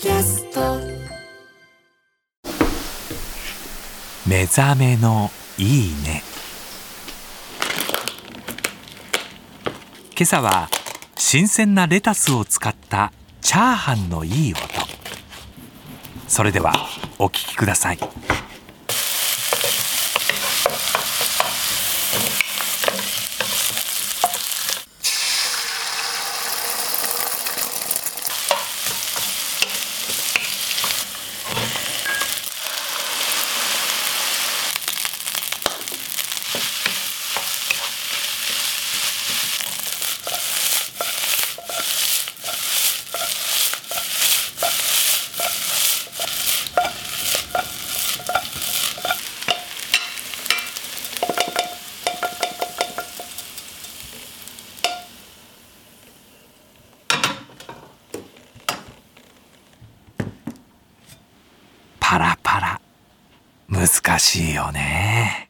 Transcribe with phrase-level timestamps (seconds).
[0.00, 0.78] キャスト。
[4.26, 6.22] 目覚めのいいね。
[10.16, 10.70] 今朝は
[11.18, 13.12] 新鮮なレタスを使った
[13.42, 14.60] チャーハンのいい音。
[16.28, 16.72] それでは
[17.18, 17.98] お聞きください。
[62.10, 62.80] パラパラ。
[63.68, 65.49] 難しいよね。